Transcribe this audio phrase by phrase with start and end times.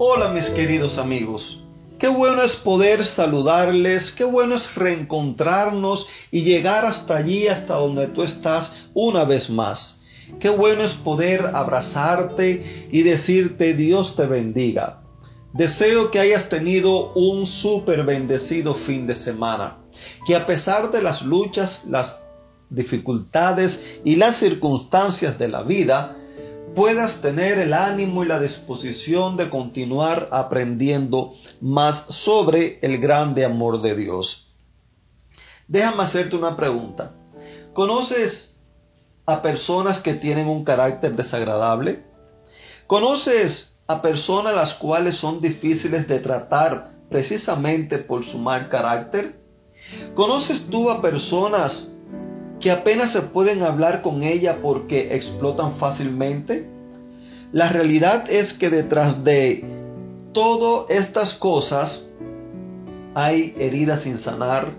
[0.00, 1.60] Hola mis queridos amigos.
[1.98, 8.06] Qué bueno es poder saludarles, qué bueno es reencontrarnos y llegar hasta allí, hasta donde
[8.06, 10.00] tú estás una vez más.
[10.38, 15.02] Qué bueno es poder abrazarte y decirte Dios te bendiga.
[15.52, 19.78] Deseo que hayas tenido un súper bendecido fin de semana,
[20.28, 22.22] que a pesar de las luchas, las
[22.70, 26.14] dificultades y las circunstancias de la vida,
[26.74, 33.82] puedas tener el ánimo y la disposición de continuar aprendiendo más sobre el grande amor
[33.82, 34.48] de Dios.
[35.66, 37.12] Déjame hacerte una pregunta.
[37.74, 38.58] ¿Conoces
[39.26, 42.04] a personas que tienen un carácter desagradable?
[42.86, 49.38] ¿Conoces a personas las cuales son difíciles de tratar precisamente por su mal carácter?
[50.14, 51.90] ¿Conoces tú a personas
[52.60, 56.68] que apenas se pueden hablar con ella porque explotan fácilmente?
[57.52, 59.64] La realidad es que detrás de
[60.32, 62.06] todas estas cosas
[63.14, 64.72] hay heridas sin sanar,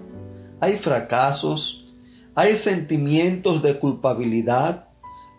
[0.60, 1.86] hay fracasos,
[2.36, 4.88] hay sentimientos de culpabilidad,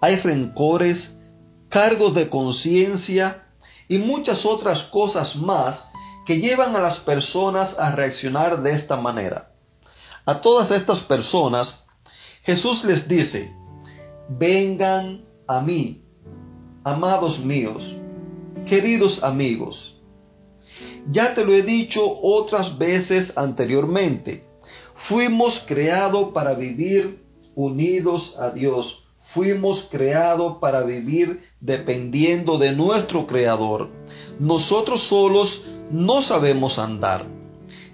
[0.01, 1.17] hay rencores,
[1.69, 3.45] cargos de conciencia
[3.89, 5.91] y muchas otras cosas más
[6.27, 9.51] que llevan a las personas a reaccionar de esta manera.
[10.27, 11.87] A todas estas personas
[12.43, 13.53] Jesús les dice,
[14.29, 16.03] vengan a mí,
[16.85, 17.95] amados míos,
[18.67, 20.01] queridos amigos.
[21.11, 24.47] Ya te lo he dicho otras veces anteriormente,
[24.95, 27.23] fuimos creados para vivir
[27.55, 33.91] unidos a Dios, fuimos creados para vivir dependiendo de nuestro Creador.
[34.39, 37.27] Nosotros solos no sabemos andar.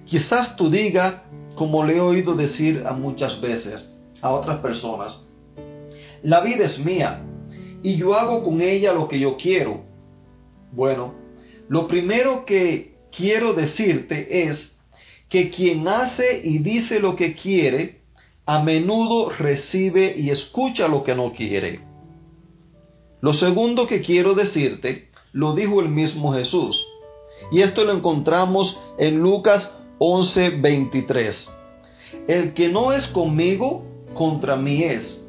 [0.05, 1.23] Quizás tú digas,
[1.57, 5.27] como le he oído decir a muchas veces, a otras personas.
[6.23, 7.23] La vida es mía
[7.83, 9.85] y yo hago con ella lo que yo quiero.
[10.73, 11.15] Bueno,
[11.69, 14.81] lo primero que quiero decirte es
[15.29, 18.03] que quien hace y dice lo que quiere,
[18.45, 21.81] a menudo recibe y escucha lo que no quiere.
[23.21, 26.87] Lo segundo que quiero decirte, lo dijo el mismo Jesús.
[27.51, 31.53] Y esto lo encontramos en Lucas 11:23.
[32.29, 33.85] El que no es conmigo,
[34.17, 35.25] contra mí es,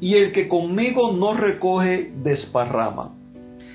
[0.00, 3.14] y el que conmigo no recoge, desparrama.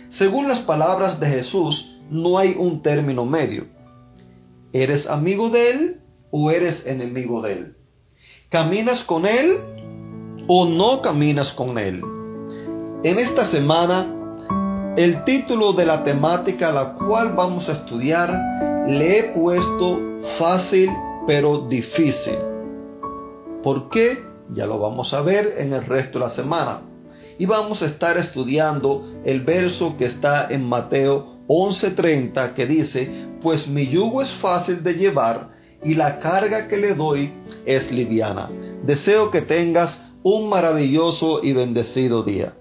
[0.09, 3.65] Según las palabras de Jesús, no hay un término medio.
[4.73, 6.01] ¿Eres amigo de Él
[6.31, 7.75] o eres enemigo de Él?
[8.49, 9.57] ¿Caminas con Él
[10.47, 12.01] o no caminas con Él?
[13.03, 18.33] En esta semana, el título de la temática a la cual vamos a estudiar
[18.87, 19.99] le he puesto
[20.39, 20.89] fácil
[21.27, 22.37] pero difícil.
[23.63, 24.34] ¿Por qué?
[24.51, 26.81] Ya lo vamos a ver en el resto de la semana.
[27.37, 33.67] Y vamos a estar estudiando el verso que está en Mateo 11:30 que dice, pues
[33.67, 35.49] mi yugo es fácil de llevar
[35.83, 37.31] y la carga que le doy
[37.65, 38.49] es liviana.
[38.83, 42.53] Deseo que tengas un maravilloso y bendecido día.